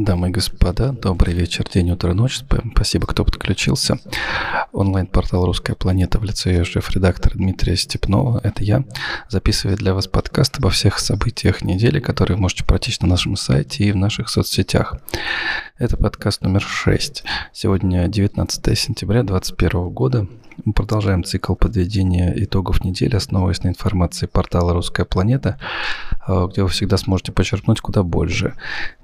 [0.00, 2.40] Дамы и господа, добрый вечер, день, утро, ночь.
[2.74, 3.98] Спасибо, кто подключился.
[4.72, 8.84] Онлайн-портал «Русская планета» в лице ее шеф-редактора Дмитрия Степнова, это я,
[9.28, 13.84] записывает для вас подкаст обо всех событиях недели, которые вы можете прочесть на нашем сайте
[13.84, 14.96] и в наших соцсетях.
[15.76, 17.22] Это подкаст номер 6.
[17.52, 20.26] Сегодня 19 сентября 2021 года.
[20.64, 25.58] Мы продолжаем цикл подведения итогов недели, основываясь на информации портала «Русская планета»,
[26.26, 28.54] а, где вы всегда сможете подчеркнуть куда больше,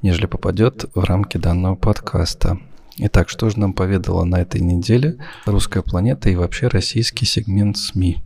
[0.02, 2.58] нежели попадет в рамки данного подкаста.
[2.98, 5.16] Итак, что же нам поведала на этой неделе
[5.46, 8.18] «Русская планета» и вообще российский сегмент СМИ?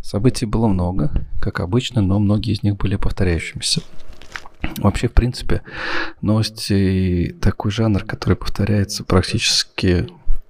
[0.00, 1.10] Событий было много,
[1.40, 3.82] как обычно, но многие из них были повторяющимися.
[4.78, 5.60] Вообще, в принципе,
[6.22, 10.08] новости такой жанр, который повторяется практически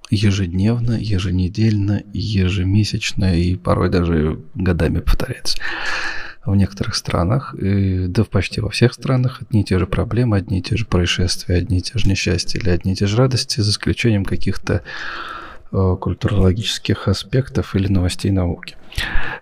[0.09, 5.57] ежедневно, еженедельно, ежемесячно и порой даже годами повторяется.
[6.45, 10.37] В некоторых странах, и, да в почти во всех странах одни и те же проблемы,
[10.37, 13.17] одни и те же происшествия, одни и те же несчастья или одни и те же
[13.17, 14.83] радости, за исключением каких-то
[15.71, 18.75] э, культурологических аспектов или новостей науки.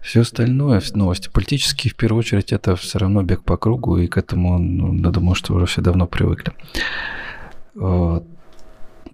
[0.02, 4.18] Все остальное, новости политические, в первую очередь, это все равно бег по кругу, и к
[4.18, 6.54] этому, ну, я думаю, что уже все давно привыкли.
[7.76, 8.26] Вот.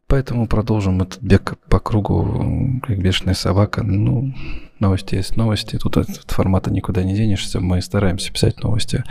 [0.09, 3.83] Поэтому продолжим этот бег по кругу, как бешеная собака.
[3.83, 4.33] Ну,
[4.79, 5.77] новости есть новости.
[5.77, 7.59] Тут от формата никуда не денешься.
[7.59, 9.03] Мы стараемся писать новости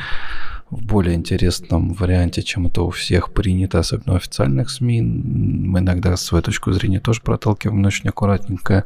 [0.71, 5.01] в более интересном варианте, чем это у всех принято, особенно у официальных СМИ.
[5.03, 8.85] Мы иногда свою точку зрения тоже проталкиваем, но очень аккуратненько.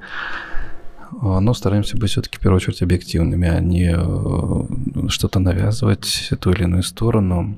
[1.23, 6.65] Но стараемся быть все-таки в первую очередь объективными, а не э, что-то навязывать ту или
[6.65, 7.57] иную сторону.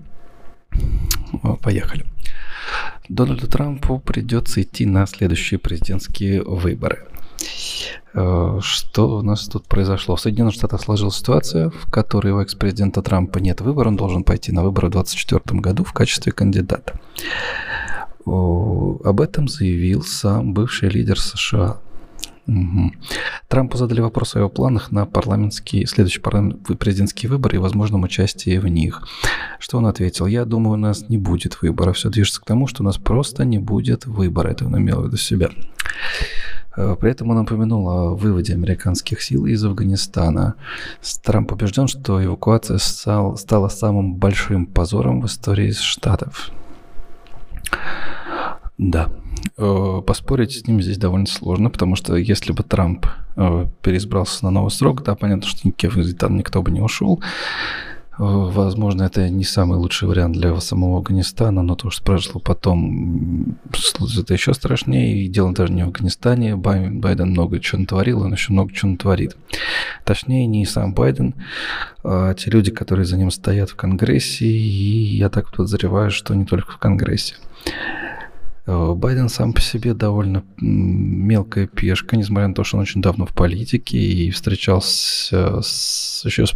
[1.62, 2.04] Поехали.
[3.08, 7.06] Дональду Трампу придется идти на следующие президентские выборы.
[8.14, 10.16] Э, что у нас тут произошло?
[10.16, 14.52] В Соединенных Штатах сложилась ситуация, в которой у экс-президента Трампа нет выбора, он должен пойти
[14.52, 16.98] на выборы в 2024 году в качестве кандидата.
[18.24, 21.78] Об этом заявил сам бывший лидер США
[22.46, 22.92] Угу.
[23.48, 28.58] Трампу задали вопрос о его планах на парламентские, следующие парламент, президентские выборы и возможном участии
[28.58, 29.06] в них.
[29.58, 30.26] Что он ответил?
[30.26, 31.92] Я думаю, у нас не будет выбора.
[31.92, 34.50] Все движется к тому, что у нас просто не будет выбора.
[34.50, 35.50] Это он имел в виду себя.
[36.76, 40.54] Э, при этом он упомянул о выводе американских сил из Афганистана.
[41.22, 46.50] Трамп убежден, что эвакуация стал, стала самым большим позором в истории Штатов.
[48.76, 49.10] Да,
[49.56, 54.50] Э, поспорить с ним здесь довольно сложно, потому что если бы Трамп э, переизбрался на
[54.50, 55.70] новый срок, да, понятно, что
[56.18, 57.22] там никто бы не ушел.
[58.18, 63.56] Э, возможно, это не самый лучший вариант для самого Афганистана, но то, что произошло потом,
[64.18, 65.24] это еще страшнее.
[65.24, 66.56] И дело даже не в Афганистане.
[66.56, 69.36] Байден много чего натворил, он еще много чего натворит.
[70.04, 71.34] Точнее, не сам Байден,
[72.02, 76.44] а те люди, которые за ним стоят в Конгрессе, и я так подозреваю, что не
[76.44, 77.36] только в Конгрессе.
[78.66, 83.26] Э, Байден сам по себе довольно мелкая пешка, несмотря на то, что он очень давно
[83.26, 86.54] в политике и встречался с, еще с,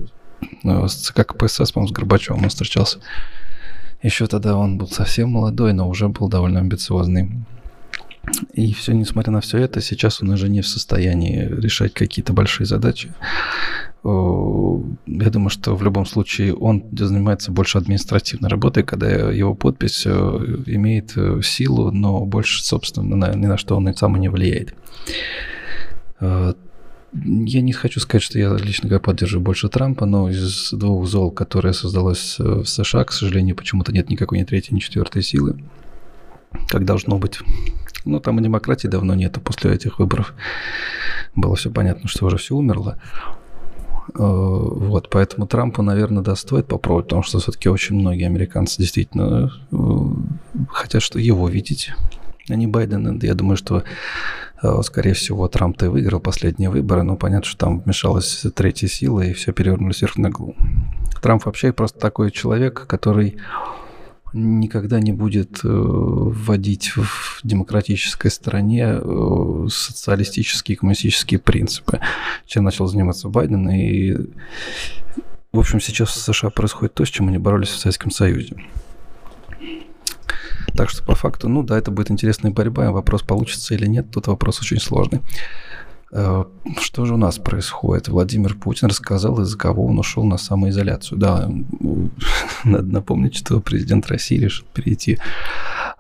[0.65, 3.01] э, с ЦК КПСС, по-моему, с Горбачевым он встречался.
[4.03, 7.31] Еще тогда он был совсем молодой, но уже был довольно амбициозный.
[8.53, 12.67] И все, несмотря на все это, сейчас он уже не в состоянии решать какие-то большие
[12.67, 13.13] задачи.
[15.07, 20.11] Я думаю, что в любом случае он занимается больше административной работой, когда его подпись э,
[20.67, 24.75] имеет э, силу, но больше, собственно, ни на что он сам не влияет.
[26.21, 26.55] Э,
[27.13, 31.73] я не хочу сказать, что я лично поддерживаю больше Трампа, но из двух зол, которые
[31.73, 35.63] создалось в США, к сожалению, почему-то нет никакой ни третьей, ни четвертой силы,
[36.69, 37.41] как должно быть.
[38.05, 40.35] Ну, там и демократии давно нету после этих выборов.
[41.35, 42.99] Было все понятно, что уже все умерло.
[44.15, 49.53] Э, вот, поэтому Трампу, наверное, да, стоит попробовать, потому что все-таки очень многие американцы действительно
[49.71, 49.77] э,
[50.71, 51.93] хотят что его видеть,
[52.49, 53.19] а не Байдена.
[53.23, 53.83] Я думаю, что,
[54.63, 59.21] э, скорее всего, Трамп-то и выиграл последние выборы, но понятно, что там вмешалась третья сила,
[59.21, 60.31] и все перевернулось вверх на.
[61.21, 63.39] Трамп вообще просто такой человек, который
[64.33, 72.01] никогда не будет э, вводить в демократической стране э, социалистические и коммунистические принципы,
[72.47, 73.69] чем начал заниматься Байден.
[73.71, 74.15] И,
[75.53, 78.57] в общем, сейчас в США происходит то, с чем они боролись в Советском Союзе.
[80.75, 82.93] Так что по факту, ну да, это будет интересная борьба.
[82.93, 85.21] Вопрос, получится или нет, тут вопрос очень сложный.
[86.11, 86.45] Э,
[86.81, 88.09] что же у нас происходит?
[88.09, 91.19] Владимир Путин рассказал, из-за кого он ушел на самоизоляцию.
[91.19, 91.51] Да,
[92.65, 95.19] надо напомнить, что президент России решил перейти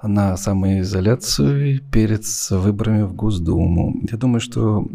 [0.02, 3.96] на самоизоляцию перед выборами в Госдуму.
[4.10, 4.86] Я думаю, что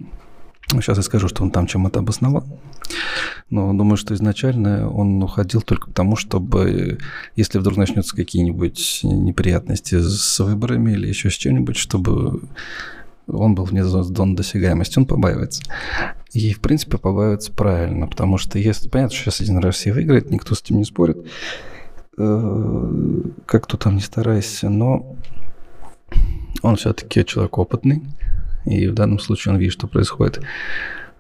[0.72, 2.46] Ну, сейчас я скажу, что он там чем это обосновал.
[3.50, 6.98] Но думаю, что изначально он уходил только потому, чтобы,
[7.36, 12.42] если вдруг начнутся какие-нибудь неприятности с выборами или еще с чем-нибудь, чтобы
[13.28, 15.64] он был вне зоны досягаемости, он побаивается.
[16.32, 20.56] И, в принципе, побаивается правильно, потому что если, понятно, что сейчас один Россия выиграет, никто
[20.56, 21.18] с этим не спорит,
[22.18, 25.16] э, как тут там не старайся, но
[26.62, 28.04] он все-таки человек опытный,
[28.66, 30.42] и в данном случае он видит, что происходит э,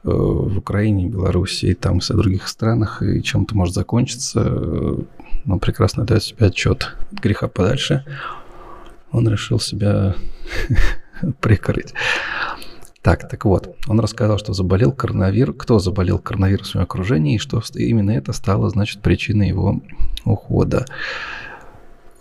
[0.03, 4.41] в Украине, Беларуси и там и других странах, и чем это может закончиться,
[5.45, 6.95] он прекрасно дает себе отчет.
[7.11, 8.05] От греха подальше
[9.11, 10.15] он решил себя
[11.41, 11.93] прикрыть.
[13.01, 17.61] Так, так вот, он рассказал, что заболел коронавирус, кто заболел коронавирусом в окружении, и что
[17.75, 19.81] именно это стало, значит, причиной его
[20.23, 20.85] ухода.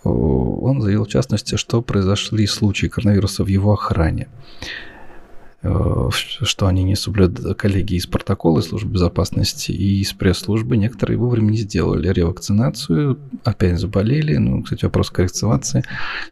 [0.03, 4.27] Он заявил, в частности, что произошли случаи коронавируса в его охране.
[5.65, 10.75] Э, что они не соблюдают коллеги из протокола службы безопасности и из пресс-службы.
[10.75, 14.35] Некоторые вовремя не сделали ревакцинацию, опять заболели.
[14.35, 15.83] Ну, кстати, вопрос коррекции.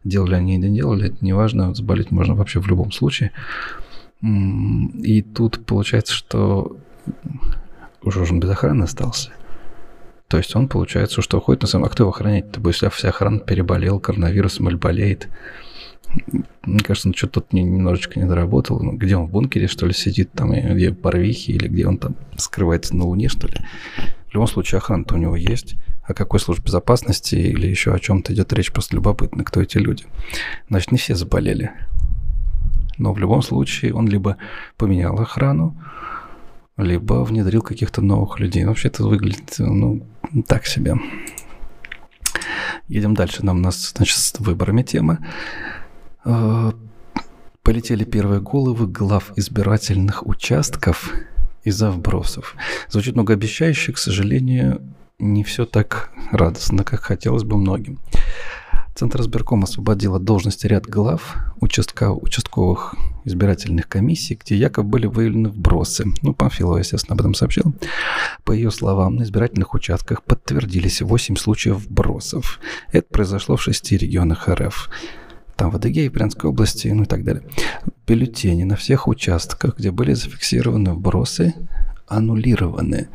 [0.04, 1.32] Делали они или не делали, это не.
[1.74, 3.32] Заболеть можно вообще в любом случае.
[4.22, 6.76] И тут получается, что
[8.04, 9.32] уже он без охраны остался.
[10.28, 11.86] То есть он, получается, что уходит на самом...
[11.86, 12.52] А кто его охраняет?
[12.52, 15.30] То есть вся охрана переболел коронавирусом или болеет.
[16.64, 18.80] Мне кажется, он что-то тут немножечко не доработал.
[18.80, 22.16] Ну, где он в бункере, что ли, сидит там, где Барвихи, или где он там
[22.38, 23.56] скрывается на Луне, что ли.
[24.28, 25.76] В любом случае, охрана-то у него есть.
[26.04, 30.06] О какой службе безопасности или еще о чем-то идет речь, просто любопытно, кто эти люди.
[30.70, 31.72] Значит, не все заболели.
[32.98, 34.38] Но в любом случае он либо
[34.78, 35.76] поменял охрану,
[36.78, 38.66] либо внедрил каких-то новых людей.
[38.66, 40.06] Вообще это выглядит, ну,
[40.48, 40.96] так себе.
[42.88, 43.46] Едем дальше.
[43.46, 45.20] Нам у нас, значит, с выборами тема.
[46.24, 46.74] А,
[47.64, 51.14] полетели первые головы глав избирательных участков
[51.64, 52.56] из-за вбросов.
[52.90, 54.82] Звучит многообещающе, к сожалению,
[55.20, 58.00] не все так радостно, как хотелось бы многим.
[58.96, 65.50] Центр избирком освободил от должности ряд глав участка, участковых избирательных комиссий, где якобы были выявлены
[65.50, 66.06] вбросы.
[66.22, 67.74] Ну, Памфилова, естественно, об этом сообщил.
[68.44, 72.60] По ее словам, на избирательных участках подтвердились 8 случаев вбросов.
[72.92, 74.90] Это произошло в шести регионах РФ
[75.62, 77.44] там в Адыгее, Брянской области, ну и так далее.
[78.08, 81.54] Бюллетени на всех участках, где были зафиксированы вбросы,
[82.08, 83.10] аннулированы.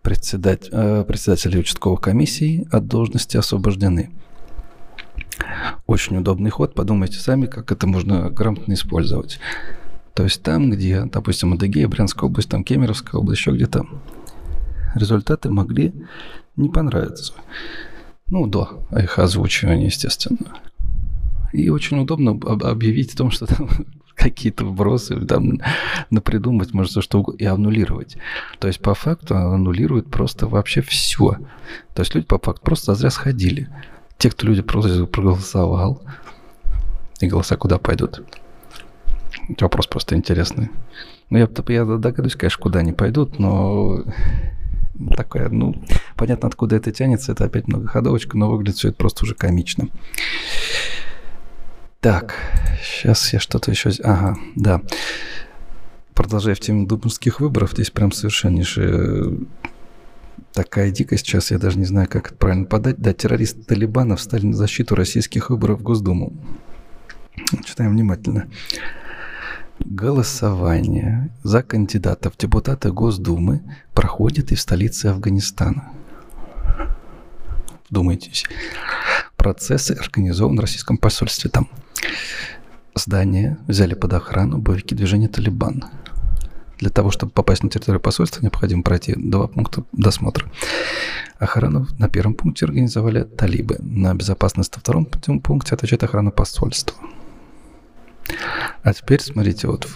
[0.00, 4.12] Председатель, э, председатели участковых комиссий от должности освобождены.
[5.86, 6.74] Очень удобный ход.
[6.74, 9.38] Подумайте сами, как это можно грамотно использовать.
[10.14, 13.84] То есть там, где, допустим, Адыгея, Брянская область, там Кемеровская область, еще где-то,
[14.94, 15.92] результаты могли
[16.56, 17.34] не понравиться.
[18.28, 20.56] Ну, до их озвучивания, естественно.
[21.54, 23.68] И очень удобно объявить о том, что там
[24.16, 25.60] какие-то вбросы, там
[26.10, 28.16] напридумывать все что угодно, и аннулировать.
[28.58, 31.36] То есть по факту аннулирует просто вообще все.
[31.94, 33.68] То есть люди по факту просто зря сходили.
[34.18, 36.02] Те, кто люди просто проголосовал,
[37.20, 38.24] и голоса куда пойдут?
[39.60, 40.70] Вопрос просто интересный.
[41.30, 44.02] Ну, я, я догадываюсь, конечно, куда они пойдут, но
[45.16, 45.74] такая, ну,
[46.16, 49.88] понятно, откуда это тянется, это опять многоходовочка, но выглядит все это просто уже комично.
[52.04, 52.34] Так,
[52.82, 53.88] сейчас я что-то еще...
[54.02, 54.82] Ага, да.
[56.12, 59.38] Продолжая в теме дубинских выборов, здесь прям совершеннейшая
[60.52, 62.98] такая дикость, сейчас я даже не знаю, как это правильно подать.
[62.98, 66.34] Да, террористы Талибана встали на защиту российских выборов в Госдуму.
[67.64, 68.48] Читаем внимательно.
[69.78, 73.62] Голосование за кандидатов в депутаты Госдумы
[73.94, 75.90] проходит и в столице Афганистана.
[77.88, 78.44] Вдумайтесь.
[79.44, 81.68] Процессы организованы в российском посольстве там.
[82.94, 85.84] Здание взяли под охрану боевики движения «Талибан».
[86.78, 90.50] Для того, чтобы попасть на территорию посольства, необходимо пройти два пункта досмотра.
[91.38, 93.76] Охрану на первом пункте организовали талибы.
[93.80, 96.96] На безопасность на втором пункте отвечает охрана посольства.
[98.82, 99.86] А теперь смотрите, вот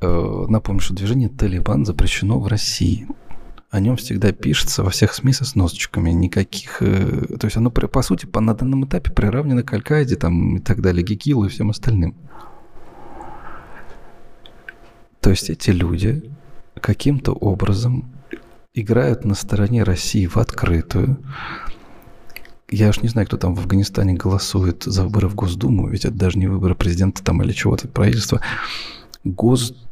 [0.00, 3.06] э, напомню, что движение «Талибан» запрещено в России
[3.70, 6.80] о нем всегда пишется во всех СМИ со сносочками, никаких...
[6.80, 10.60] Э, то есть оно, по сути, по, на данном этапе приравнено к Аль-Каиде там, и
[10.60, 12.14] так далее, Гекилу и всем остальным.
[15.20, 16.30] То есть эти люди
[16.80, 18.12] каким-то образом
[18.74, 21.18] играют на стороне России в открытую.
[22.70, 26.14] Я уж не знаю, кто там в Афганистане голосует за выборы в Госдуму, ведь это
[26.14, 28.40] даже не выборы президента там или чего-то, правительства.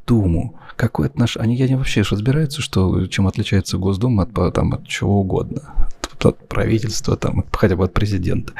[0.07, 0.55] Госдуму.
[0.77, 1.45] Какое отношение?
[1.45, 5.89] Они, они вообще разбираются, что, чем отличается Госдума от, там, от чего угодно.
[6.13, 8.53] От, от правительства, там, хотя бы от президента.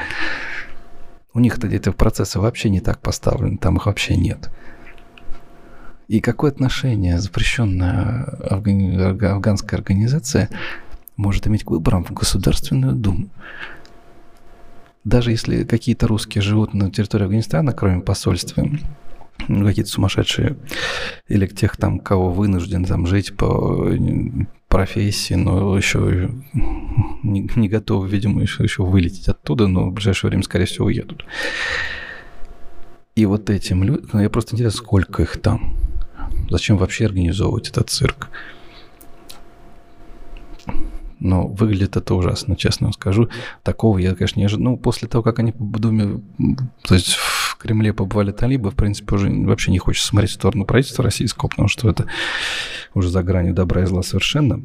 [1.33, 4.49] У них эти процессы вообще не так поставлены, там их вообще нет.
[6.07, 10.49] И какое отношение запрещенная афганская организация
[11.17, 13.27] может иметь к выборам в Государственную Думу?
[15.03, 18.65] Даже если какие-то русские живут на территории Афганистана, кроме посольства,
[19.47, 20.57] ну, какие-то сумасшедшие,
[21.27, 23.91] или тех там, кого вынужден там жить по
[24.67, 26.31] профессии, но еще
[27.23, 31.25] не, не готовы, видимо, еще, еще вылететь оттуда, но в ближайшее время, скорее всего, уедут.
[33.15, 35.77] И вот этим людям, ну, я просто интересно, сколько их там?
[36.49, 38.29] Зачем вообще организовывать этот цирк?
[41.19, 43.29] Но выглядит это ужасно, честно вам скажу.
[43.63, 44.71] Такого я, конечно, не ожидал.
[44.71, 46.21] Ну, после того, как они в Думе,
[46.83, 47.17] то есть
[47.55, 51.47] в Кремле побывали талибы, в принципе, уже вообще не хочется смотреть в сторону правительства российского,
[51.47, 52.05] потому что это
[52.93, 54.61] уже за гранью добра и зла совершенно.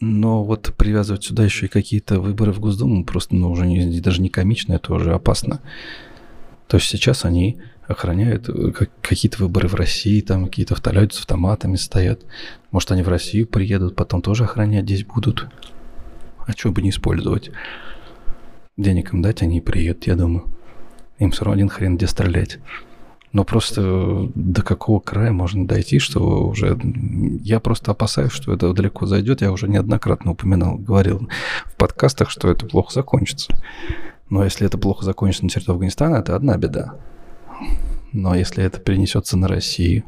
[0.00, 4.22] Но вот привязывать сюда еще и какие-то выборы в Госдуму просто ну, уже не, даже
[4.22, 5.60] не комично, это уже опасно.
[6.68, 11.76] То есть сейчас они охраняют э, какие-то выборы в России, там какие-то люди с автоматами
[11.76, 12.22] стоят.
[12.70, 15.48] Может, они в Россию приедут, потом тоже охранять здесь будут.
[16.46, 17.50] А что бы не использовать?
[18.78, 20.46] Денег им дать, они приедут, я думаю.
[21.18, 22.58] Им все равно один хрен где стрелять.
[23.32, 26.78] Но просто э, до какого края можно дойти, что уже...
[27.42, 29.42] Я просто опасаюсь, что это далеко зайдет.
[29.42, 31.28] Я уже неоднократно упоминал, говорил
[31.66, 33.60] в подкастах, что это плохо закончится.
[34.30, 36.94] Но если это плохо закончится на территории Афганистана, это одна беда.
[38.12, 40.04] Но если это перенесется на Россию,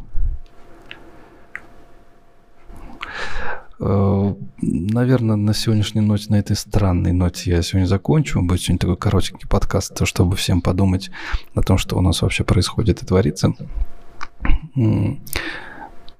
[3.80, 8.42] Наверное, на сегодняшней ноте, на этой странной ноте я сегодня закончу.
[8.42, 11.10] Будет сегодня такой коротенький подкаст, чтобы всем подумать
[11.54, 13.54] о том, что у нас вообще происходит и творится.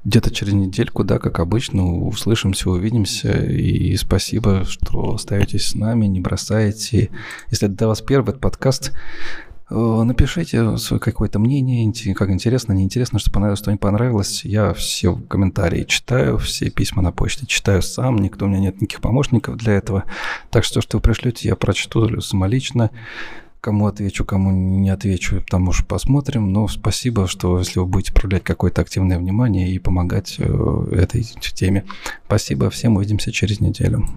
[0.03, 3.45] Где-то через недельку, да, как обычно, услышимся, увидимся.
[3.45, 7.11] И спасибо, что остаетесь с нами, не бросаете.
[7.51, 13.31] Если это для вас первый подкаст, Э, напишите свое какое-то мнение, как интересно, неинтересно, что
[13.31, 14.45] понравилось, что не понравилось.
[14.45, 19.01] Я все комментарии читаю, все письма на почте читаю сам, никто у меня нет никаких
[19.01, 20.05] помощников для этого.
[20.51, 22.91] Так что, что вы пришлете, я прочту самолично.
[23.61, 26.51] Кому отвечу, кому не отвечу, там уж посмотрим.
[26.51, 31.85] Но спасибо, что если вы будете проявлять какое-то активное внимание и помогать э, этой теме.
[32.25, 34.09] Спасибо всем, увидимся через неделю.